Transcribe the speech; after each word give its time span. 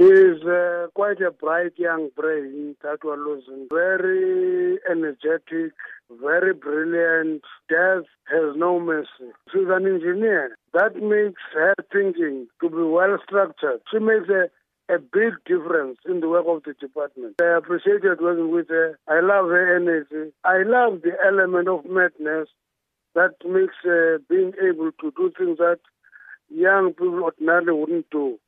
She's 0.00 0.42
uh, 0.44 0.86
quite 0.94 1.20
a 1.20 1.30
bright 1.30 1.72
young 1.76 2.08
brain 2.16 2.74
that 2.82 3.04
we're 3.04 3.22
losing. 3.22 3.68
Very 3.70 4.78
energetic, 4.90 5.74
very 6.22 6.54
brilliant. 6.54 7.42
Death 7.68 8.08
has 8.32 8.56
no 8.56 8.80
mercy. 8.80 9.28
She's 9.52 9.68
an 9.68 9.84
engineer. 9.84 10.56
That 10.72 10.96
makes 10.96 11.42
her 11.52 11.74
thinking 11.92 12.46
to 12.62 12.70
be 12.70 12.82
well 12.82 13.18
structured. 13.22 13.82
She 13.92 13.98
makes 13.98 14.30
a 14.30 14.48
a 14.88 14.98
big 14.98 15.34
difference 15.44 15.98
in 16.06 16.20
the 16.20 16.28
work 16.30 16.46
of 16.48 16.62
the 16.64 16.72
department. 16.80 17.34
I 17.40 17.58
appreciated 17.58 18.22
working 18.22 18.50
with 18.50 18.70
her. 18.70 18.98
I 19.06 19.20
love 19.20 19.48
her 19.50 19.76
energy. 19.76 20.32
I 20.44 20.62
love 20.64 21.02
the 21.02 21.12
element 21.24 21.68
of 21.68 21.84
madness 21.84 22.48
that 23.14 23.34
makes 23.44 23.76
uh, 23.84 24.18
being 24.30 24.52
able 24.66 24.92
to 24.92 25.12
do 25.14 25.30
things 25.36 25.58
that 25.58 25.78
young 26.48 26.94
people 26.94 27.22
ordinarily 27.22 27.72
wouldn't 27.72 28.10
do. 28.10 28.40